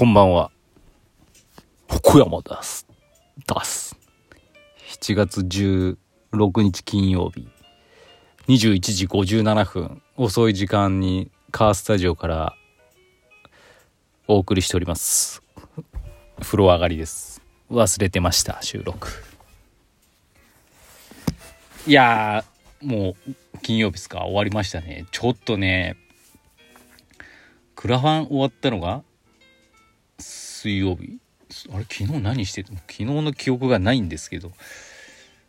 [0.00, 0.50] こんばんは。
[1.86, 2.86] 福山です。
[3.46, 3.98] 出す。
[5.02, 5.98] 7月16
[6.62, 7.46] 日金曜日。
[8.48, 10.00] 21時57分。
[10.16, 12.54] 遅い時間にカースタジオから
[14.26, 15.42] お送りしております。
[16.40, 17.42] 風呂上がりです。
[17.70, 19.06] 忘れてました、収録。
[21.86, 22.42] いや
[22.80, 24.20] もう金曜日ですか？
[24.20, 25.04] 終わりましたね。
[25.10, 25.98] ちょっとね、
[27.74, 29.02] クラファン終わったのが
[30.60, 31.18] 水曜日？
[31.72, 34.52] あれ昨日何してた昨日の記憶がないんですけど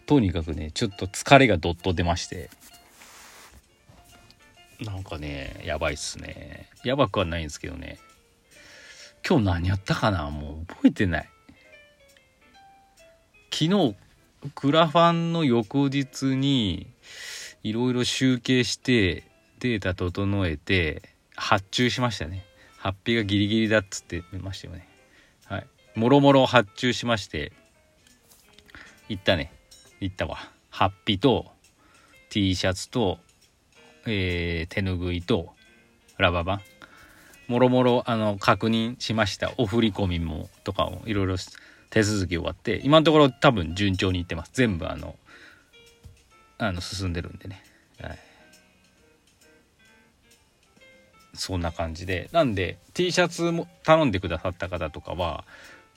[0.05, 2.49] とにかくねちょっと疲れがどっと出まして。
[4.79, 6.69] なんかねやばいっすね。
[6.85, 7.99] やばくはないんですけどね。
[9.27, 10.29] 今日何やったかな？
[10.29, 11.29] もう覚えてない。
[13.51, 13.95] 昨日
[14.55, 16.87] クラファンの翌日に
[17.63, 19.25] いろいろ集計して
[19.59, 21.03] データ整えて
[21.35, 22.45] 発注しましたね。
[22.77, 24.87] 発費がギリギリだっつってましたよね。
[25.95, 27.51] もろもろ発注しまして
[29.09, 29.51] 行ったね。
[29.99, 30.37] 行ったわ。
[30.69, 31.51] ハッピと
[32.29, 33.19] T シャツと、
[34.05, 35.49] えー、手ぬぐいと
[36.17, 36.55] ラバーバ。
[36.55, 36.61] ン
[37.51, 39.51] もろもろあの確認しました。
[39.57, 41.35] お振り込みもとかをいろいろ
[41.89, 44.51] 手続き終わって今のところ多分順調にいってます。
[44.53, 45.17] 全部あの
[46.57, 47.61] あの進んでるんでね、
[47.99, 48.19] はい、
[51.33, 52.29] そんな感じで。
[52.31, 55.43] なんで T シャツも頼んでくださった方とかは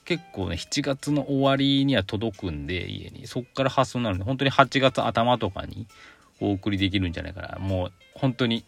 [0.04, 3.26] 結構ね7月の終わりには届くんで家に。
[3.26, 5.86] そっから発送になるんで本当に8月頭とかに
[6.40, 7.58] お送りできるんじゃないかな。
[7.58, 8.64] もう本当に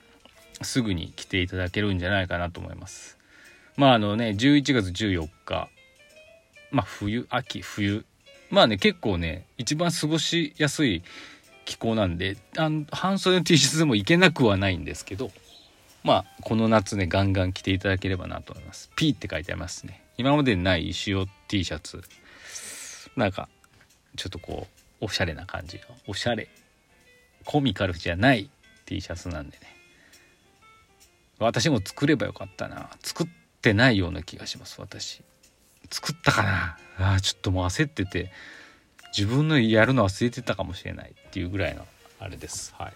[0.63, 3.19] すぐに来ていただけるんじゃないかなと思います。
[3.77, 5.69] まああのね11月14日。
[6.71, 8.05] まあ冬秋冬。
[8.51, 11.03] まあね結構ね一番過ごしやすい
[11.65, 15.31] 気候なんであの半袖の T シャツでもいけなくはないんですけど。
[16.07, 18.91] まあこの夏ねガンガン着ていただければなと思います。
[18.95, 20.05] P って書いてありますね。
[20.17, 22.01] 今までにない石尾 T シャツ。
[23.17, 23.49] なんか
[24.15, 24.69] ちょっとこ
[25.01, 26.49] うおしゃれな感じのおしゃれ。
[27.45, 28.49] コミカルじゃない
[28.85, 29.67] T シャツなんでね。
[31.41, 32.89] 私も作ればよかったな。
[33.03, 33.27] 作っ
[33.61, 35.23] てないような気がします私。
[35.91, 37.15] 作ったかな。
[37.15, 38.31] あちょっともう焦ってて
[39.17, 41.85] 自分のやるの忘れてたかもしれないっていうぐらいの
[42.21, 42.73] あれです。
[42.79, 42.93] はい。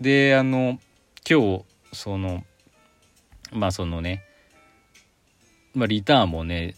[0.00, 0.78] であの
[1.28, 2.44] 今日その
[3.52, 4.24] まあそのね、
[5.74, 6.74] まあ、リターンもね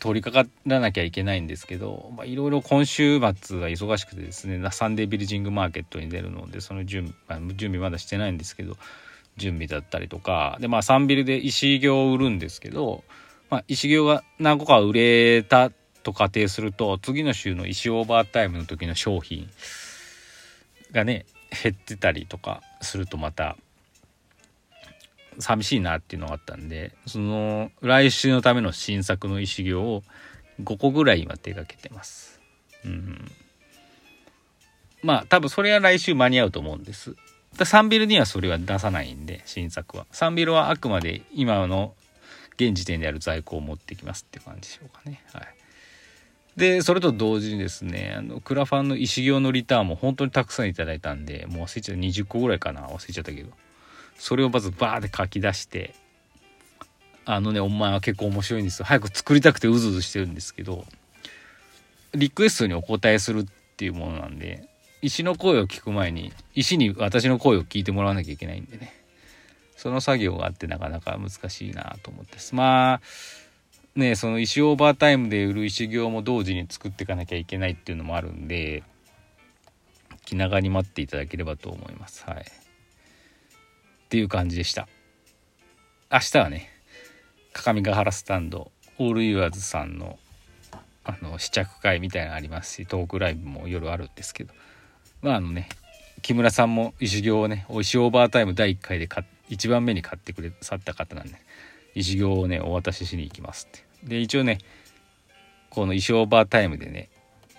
[0.00, 8.76] 取り掛からなきゃいけないんですけどいろいろ今週末は忙しくてですねサンデービルジングマーケットに出るのでその準備準備まだしてないんですけど
[9.38, 13.02] 準備だったりとかでまあサンビルで石行を売るんですけど、
[13.48, 15.70] まあ、石行が何個か売れた
[16.02, 19.48] と仮定すると次の週の石オーバータイムの時の商品
[20.92, 23.56] がね減ってたりとかするとまた
[25.38, 30.02] 寂しいなっていうのがあったんでその来週のための新作の石行を
[30.62, 32.40] 5個ぐらい今手がけてます。
[32.84, 33.30] うん、
[35.02, 37.14] まあ多分それは来週間に合うと思うんです。
[37.64, 40.06] サンビルにはそれは出さないんで新作は。
[40.10, 41.94] サンビルはあくまで今の
[42.54, 45.22] 現時点である在庫を持ってきますって感じでしょうかね。
[45.32, 45.57] はい。
[46.58, 52.00] でそれと同時にですねあのクラファンの石行のリターンも本当にたくさんいただいたんでもう忘れちゃった。
[52.00, 52.88] 20個ぐらいかな。
[52.88, 53.50] 忘れちゃったけど。
[54.18, 55.94] それをまずバーって書き出して
[57.24, 58.86] あのねお前は結構面白いんですよ。
[58.86, 60.84] 早く作りたくてうずうずしてるんですけど
[62.12, 64.68] リクエストにお答えするっていうものなんで
[65.00, 68.92] 石の声を聞く前に石に私の声を聞いてもらわなきゃいけないんでね。
[69.76, 73.00] その作業があってなかなか難しいなと思ってまあ
[73.98, 78.82] ねその石オーバータイムで売る石行も同時に作っていかなきゃいけないっていうのもあるんで
[80.24, 82.24] 気長に待っていただければと思います。
[82.26, 82.40] はい。
[82.40, 82.42] っ
[84.10, 84.86] ていう感じでした。
[86.12, 86.70] 明日はね
[87.52, 90.18] 各務原スタンドオールユアーズさんの
[91.04, 94.54] あの試着会みたいなのありますしトークライブも夜あるんですけど。
[95.22, 95.68] まああのね
[96.22, 101.34] 木村さんも石行をね石オーバータイム第1回で1番目に買ってくださった方なんで
[101.94, 103.87] 石行をねお渡ししに行きますって。
[104.04, 104.58] で一応ね
[105.70, 107.08] この石オーバータイムでね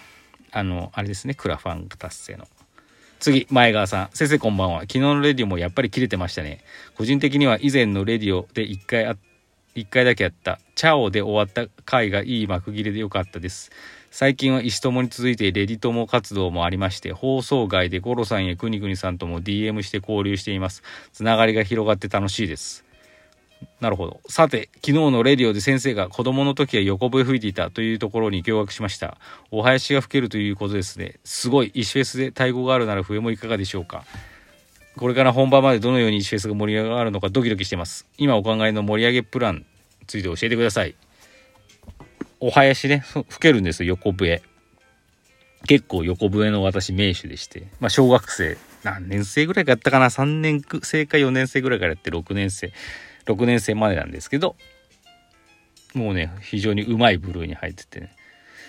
[0.50, 1.34] あのあれですね。
[1.34, 2.48] クラファン達成の。
[3.20, 4.08] 次前川さん。
[4.12, 4.80] 先生こんばんは。
[4.80, 6.64] 昨日のレディオもやっぱり切れてましたね。
[6.96, 9.16] 個人的には以前のレディオで1回あ
[9.76, 13.70] 1回だけやったチャオで終わった回がいい幕切れでよかったです
[14.10, 20.82] 最近は石友に続いてレディ友活動もありまして放送外でゴロさんやくにくにさんとも DM して交流しています
[21.12, 22.86] つながりが広がって楽しいです
[23.80, 24.20] なるほど。
[24.28, 29.18] さて、昨日のレディオで先生が子供の時は横笛吹いていたというところに驚愕しました。
[29.50, 31.16] お囃子が吹けるということですね。
[31.24, 31.70] すごい。
[31.74, 34.04] 石フェスで太鼓があるなら笛もいかがでしょうか。
[34.98, 38.06] これから本番までどのようにフェスが盛り上がるのかドキドキしてます。
[38.18, 39.64] 今お考えの盛り上げプランに
[40.06, 40.94] ついて教えてください。
[42.40, 44.42] お囃子ね、吹けるんですよ、横笛。
[45.66, 52.72] 結構横笛の私名手でして、まあ小学生、何年生ぐらいかやったかな ?3 年生か4年生ぐらいからやって6年生。
[53.26, 54.56] 6年生までなんですけど
[55.94, 58.14] もうね非常にうまい部類に入っててね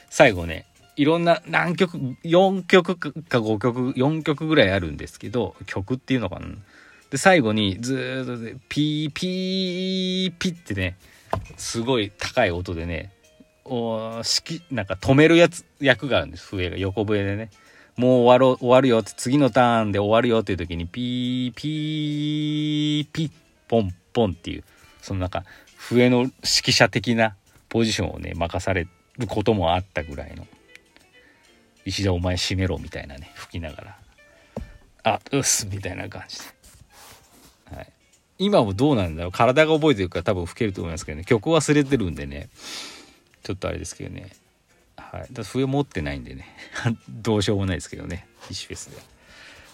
[0.09, 0.65] 最後ね
[0.98, 6.48] いろんな何曲4曲か5曲4曲ぐらいあるんですけど曲っていうのかな。
[7.12, 10.98] で最後にずっとピーピーピーってね
[11.56, 13.14] すごい高い音でね
[13.64, 16.48] お式なんか止めるやつ役があるんです。
[16.48, 17.52] 笛が横笛でね。
[17.96, 23.32] もう終わろう終わるよって次のターンで終わるよっていう時にピーピーピー
[23.68, 24.64] ポンポンっていう
[25.02, 25.44] そのなんか
[25.78, 27.36] 笛の指揮者的な
[27.70, 30.48] ポジションをね任されることもあったぐらいの。
[31.88, 33.98] 石田お前閉めろみたいなね吹きながら。
[35.04, 36.38] あうっすみたいな感じ。
[36.38, 37.94] で、はい、
[38.39, 39.31] 今もどうなんだろう。
[39.31, 41.24] 体が覚えてるから多分吹けると思いますけどね。
[41.24, 42.50] 曲忘れてるんでね。
[43.42, 44.31] ちょっとあれですけどね。
[44.98, 45.28] はい。
[45.31, 46.45] だ笛持ってないんでね。
[47.07, 48.28] どうしようもないですけどね。
[48.51, 48.88] 石フェス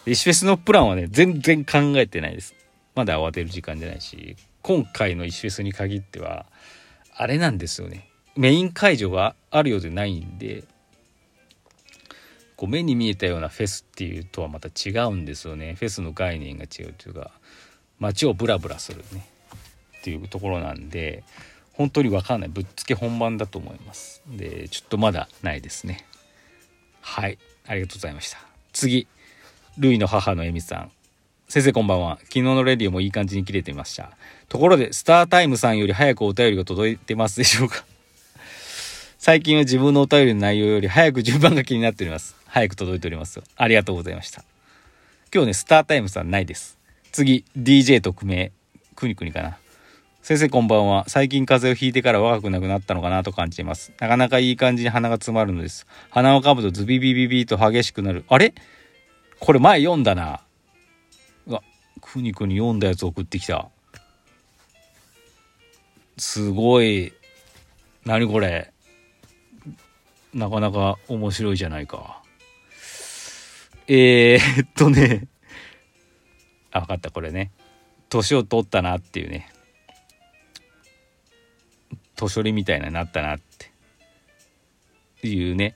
[0.06, 2.54] で石フェスのプランはね全然考えてないです。
[2.94, 4.38] まだ慌てる時間じゃないし。
[4.62, 6.46] 今回の石フェスに限っては
[7.16, 8.08] あれなんですよね。
[8.36, 10.64] メイン会場があるようでないんで
[12.64, 15.76] こう目に見えたようなフェスっていうとはまた違うんですよね。
[15.78, 17.32] フェスの概念が違うというか
[18.00, 19.28] 街をブラブラするね。
[20.00, 21.26] っていうところなんで
[21.74, 22.50] 本当に分かんない。
[22.50, 24.22] ぶっつけ本番だと思います。
[24.28, 26.06] でちょっとまだないですね。
[27.02, 27.38] はい。
[27.68, 28.38] ありがとうございました。
[28.72, 29.08] 次。
[29.78, 30.92] ルイの母のエミさん。
[31.50, 32.18] 先生こんばんは。
[32.22, 34.16] 昨日のレディオもいい感じに切れていました。
[34.48, 37.84] ところで、スタータイムさんより早くお便りが届いてますでしょうか？
[39.26, 42.36] 最近は自分のお便りの内容より早く順番が気になっております。
[42.46, 43.42] 早く届いております。
[43.56, 44.44] ありがとうございました。
[45.34, 46.78] 今日ね、スタータイムさんないです。
[47.14, 48.52] 次、DJ 特命。
[48.98, 49.58] くにくにかな。
[50.24, 51.06] 先生こんばんは。
[51.08, 53.94] 最近風邪をひいてから若くなくなったのかなと感じています。
[53.98, 55.88] なかなかいい感じに鼻が詰まるのです。
[56.10, 58.26] 鼻をかむとズビビビビと激しくなる。
[58.28, 58.54] あれ？
[59.40, 60.42] これ前読んだな。
[62.02, 63.70] くにくに読んだやつ送ってきた。
[66.18, 67.14] すごい。
[68.04, 68.73] 何これ？
[70.34, 72.22] なかなか面白いじゃないか。
[73.88, 75.28] えー、っとね。
[76.72, 77.52] あ、分かった、これね。
[78.10, 79.52] 年を取ったなっていうね。
[82.16, 83.40] 年寄りみたいななったなっ
[85.22, 85.76] ていうね。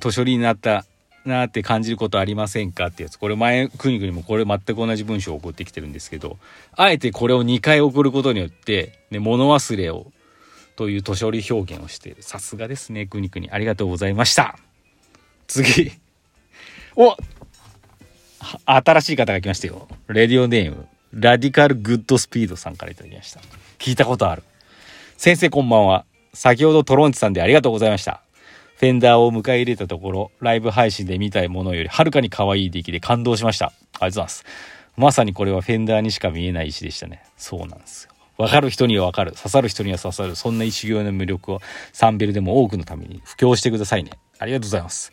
[0.00, 0.84] 年寄りになった
[1.24, 3.16] なって感じることありませんかってやつ。
[3.18, 6.38] これ前、くにくにもこれ全く同じ文章を送ってきてるんですけど、
[6.76, 10.12] あえてこれを2回送ることによって、ね、物忘れを、
[10.78, 12.22] という年寄り表現をしている。
[12.22, 13.50] さすがですね、くにくに。
[13.50, 14.56] ありがとうございました。
[15.48, 15.90] 次。
[16.94, 17.16] お
[18.64, 19.88] 新しい方が来ましたよ。
[20.06, 23.40] レディオネーム、ラディカルグッドスピードさんから頂きました。
[23.80, 24.44] 聞いたことある。
[25.16, 26.04] 先生こんばんは。
[26.32, 28.22] 先ほどトロンチさんでありがとうございました。
[28.76, 33.66] フェンダーを迎え入れたところ、ライブ配信で見たいものよりはるかに可愛い出来で感動しました。
[33.66, 34.44] ありがとうございます。
[34.96, 37.24] まさにこれはフェンダーにしか見えない石でしたね。
[37.36, 38.12] そうなんですよ。
[38.38, 39.32] わかる人にはわかる。
[39.32, 40.36] 刺さる人には刺さる。
[40.36, 41.60] そんな石行の魅力を
[41.92, 44.12] サンベルでも多くのために布教してくださいね。
[44.38, 45.12] ありがとうございます。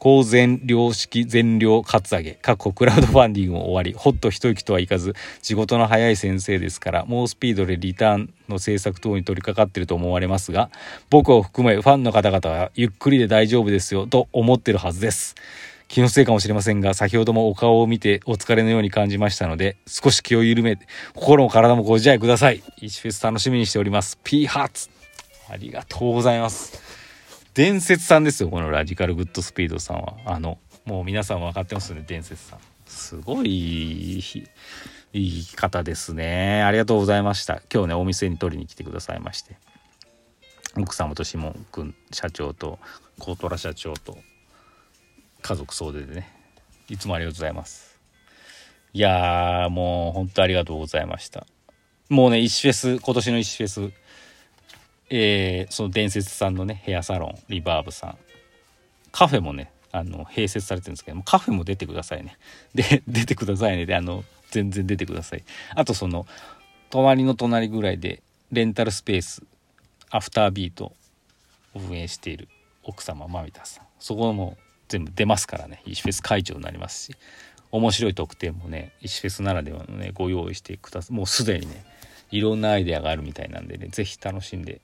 [0.00, 10.68] 高全量式全量カツアゲ、過去クラウドファンディングも終わり、ほっと一息とはいかず、仕事の早い先生ですから、猛スピードでリターンの制作等に取り掛かってると思われますが、
[11.10, 15.36] 僕を含めファンの方々はゆっくりで大丈夫ですよ、と思ってるはずです。
[15.94, 22.64] 気のせいかもしれませんが、先ほどもお顔を見てお疲れのように感じましたので、少し気を緩めて、心も体もご自愛ください。
[22.82, 24.18] 1フェス楽しみにしております。
[24.24, 24.90] P ハーツ
[25.48, 26.82] ありがとうございます。
[27.54, 34.24] 伝説さんですよこのラジカルグッドスピードさんはあのもう皆さん分かってますよね伝説さんすごいい
[35.12, 36.64] い方ですね。
[36.64, 37.62] ありがとうございました。
[37.72, 39.56] 今日ね、お店に取りに来てくださいまして。
[40.76, 42.80] 奥様とシモン君社長と
[43.20, 44.18] コートラ社長と
[45.44, 46.26] 家族総出でね。
[46.88, 48.00] いつもありがとうございます。
[48.94, 51.46] いやーもう本当ありがとうございました。
[52.08, 53.92] もうね石フェス今年の石フェス。
[55.10, 58.18] えー、その伝説さんのねヘアサロンリバーブさん。
[59.12, 62.38] カフェもねあの併設されてるんですけどもカフェも出てくださいね。
[62.74, 63.84] で 出てくださいね。
[63.84, 65.44] であの全然出てください。
[65.74, 66.26] あとその
[66.88, 69.42] 隣の隣ぐらいでレンタルスペース
[70.08, 70.96] アフタービートを
[71.74, 72.48] 運営している
[72.82, 73.84] 奥様まみたさん。
[73.98, 74.56] そこも
[74.88, 75.82] 全部出ますからね。
[75.86, 77.16] 石フェス会長になりますし。
[77.74, 81.84] 面白い特典もね石フェスならではのねご用意してくださいもうすでにね
[82.30, 84.80] いろんなアイデアがあるみたいなんでね是非楽しんで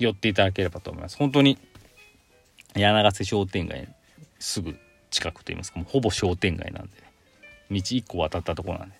[0.00, 1.16] 寄っていただければと思います。
[1.16, 1.58] 本当に
[2.74, 3.88] 柳瀬商店街
[4.40, 4.76] すぐ
[5.10, 7.02] 近くといいますかもうほぼ商店街なんでね
[7.70, 8.96] 道1個渡ったとこなんで。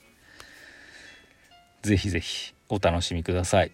[1.82, 3.72] 是非是非お楽しみください。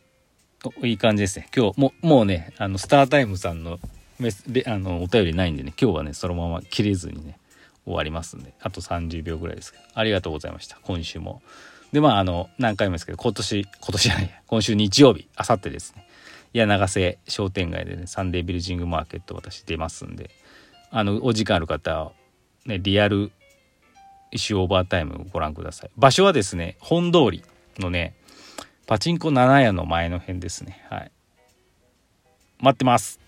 [0.82, 1.48] いい感じですね。
[1.54, 3.78] 今日ももうねあのスタータイムさんの
[4.66, 7.38] あのお便りないんでね今日はねそのまま切れずにね
[7.84, 9.84] 終わりますんであと30秒ぐらいですけど。
[9.94, 10.78] ありがとうございました。
[10.82, 11.42] 今週も。
[11.92, 16.06] でまああの何回もですけど今年今年じゃない今週日曜日あさってですね。
[16.52, 20.30] いや長瀬商店街でねサンデービルジングマーケット私出ますんで。
[20.90, 22.12] あのお時間ある方は
[22.66, 23.32] ねリアル
[24.30, 25.90] イシュオーバータイムをご覧ください。
[25.96, 27.42] 場所はですね本通り
[27.78, 28.14] のね
[28.86, 30.84] パチンコ7屋の前の辺ですね。
[30.90, 31.10] はい。
[32.60, 33.23] 待ってます。